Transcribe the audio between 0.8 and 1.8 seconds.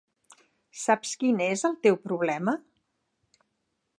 Saps quin és el